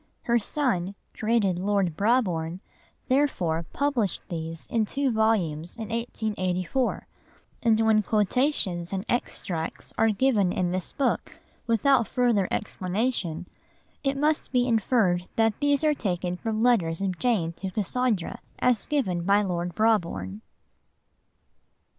Her 0.23 0.39
son, 0.39 0.95
created 1.13 1.59
Lord 1.59 1.95
Brabourne, 1.95 2.59
therefore 3.07 3.67
published 3.71 4.23
these 4.29 4.65
in 4.65 4.83
two 4.83 5.11
volumes 5.11 5.77
in 5.77 5.89
1884, 5.89 7.05
and 7.61 7.79
when 7.81 8.01
quotations 8.01 8.91
and 8.93 9.05
extracts 9.07 9.93
are 9.99 10.09
given 10.09 10.51
in 10.51 10.71
this 10.71 10.91
book 10.91 11.37
without 11.67 12.07
further 12.07 12.47
explanation, 12.49 13.45
it 14.03 14.17
must 14.17 14.51
be 14.51 14.67
inferred 14.67 15.27
that 15.35 15.59
these 15.59 15.83
are 15.83 15.93
taken 15.93 16.35
from 16.35 16.63
letters 16.63 16.99
of 17.01 17.19
Jane 17.19 17.53
to 17.53 17.69
Cassandra, 17.69 18.39
as 18.57 18.87
given 18.87 19.21
by 19.23 19.43
Lord 19.43 19.75
Brabourne. 19.75 20.41